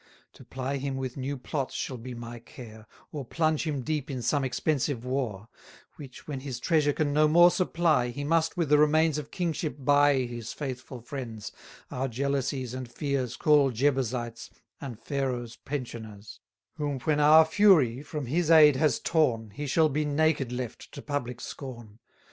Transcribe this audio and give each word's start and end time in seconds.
To 0.33 0.43
ply 0.43 0.77
him 0.77 0.97
with 0.97 1.15
new 1.15 1.37
plots 1.37 1.75
shall 1.75 1.99
be 1.99 2.15
my 2.15 2.39
care; 2.39 2.87
Or 3.11 3.23
plunge 3.23 3.67
him 3.67 3.83
deep 3.83 4.09
in 4.09 4.23
some 4.23 4.43
expensive 4.43 5.05
war; 5.05 5.47
Which, 5.97 6.27
when 6.27 6.39
his 6.39 6.59
treasure 6.59 6.91
can 6.91 7.13
no 7.13 7.27
more 7.27 7.51
supply, 7.51 8.07
He 8.09 8.23
must 8.23 8.57
with 8.57 8.69
the 8.69 8.79
remains 8.79 9.19
of 9.19 9.29
kingship 9.29 9.75
buy 9.77 10.15
His 10.21 10.53
faithful 10.53 11.01
friends, 11.01 11.51
our 11.91 12.07
jealousies 12.07 12.73
and 12.73 12.91
fears 12.91 13.35
Call 13.37 13.69
Jebusites, 13.69 14.49
and 14.81 14.99
Pharaoh's 14.99 15.55
pensioners; 15.57 16.39
Whom 16.77 16.97
when 17.01 17.19
our 17.19 17.45
fury 17.45 18.01
from 18.01 18.25
his 18.25 18.49
aid 18.49 18.77
has 18.77 18.97
torn, 18.99 19.51
He 19.51 19.67
shall 19.67 19.87
be 19.87 20.03
naked 20.03 20.51
left 20.51 20.91
to 20.93 21.03
public 21.03 21.39
scorn. 21.39 21.99